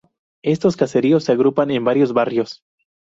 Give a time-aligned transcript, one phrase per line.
[0.41, 2.63] Estos caseríos se agrupan en varios barrios.